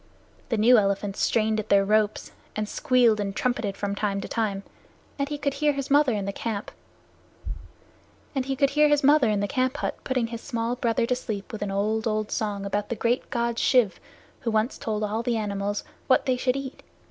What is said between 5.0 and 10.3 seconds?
and he could hear his mother in the camp hut putting